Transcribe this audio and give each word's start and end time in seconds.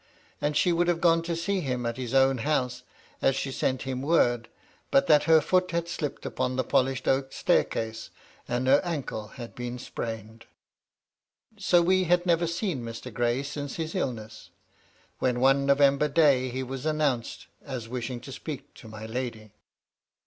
And 0.41 0.55
he 0.57 0.73
would 0.73 0.87
have 0.87 0.99
gone 0.99 1.21
to 1.21 1.35
see 1.35 1.59
him 1.61 1.85
at 1.85 1.95
his 1.97 2.15
own 2.15 2.39
house, 2.39 2.81
as 3.21 3.35
she 3.35 3.51
sent 3.51 3.83
him 3.83 4.01
word, 4.01 4.49
but 4.89 5.05
that 5.05 5.25
her 5.25 5.39
foot 5.41 5.69
had 5.69 5.87
slipped 5.87 6.25
upon 6.25 6.55
the 6.55 6.63
polished 6.63 7.07
oak 7.07 7.31
staircase, 7.31 8.09
and 8.47 8.65
her 8.65 8.81
ancle 8.83 9.27
had 9.37 9.53
been 9.53 9.77
sprained. 9.77 10.47
So 11.57 11.83
we 11.83 12.05
had 12.05 12.25
never 12.25 12.47
seen 12.47 12.81
Mr. 12.81 13.13
Gray 13.13 13.43
since 13.43 13.75
his 13.75 13.93
illness, 13.93 14.49
when 15.19 15.39
one 15.39 15.67
November 15.67 16.07
day 16.07 16.49
he 16.49 16.63
was 16.63 16.87
announced 16.87 17.45
as 17.61 17.87
wishing 17.87 18.19
to 18.21 18.31
speak 18.31 18.73
to 18.73 18.87
my 18.87 19.05
lady. 19.05 19.51